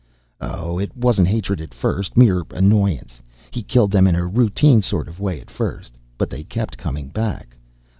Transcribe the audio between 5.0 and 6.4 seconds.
of way at first. But